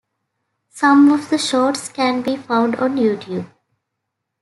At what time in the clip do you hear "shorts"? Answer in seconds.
1.37-1.87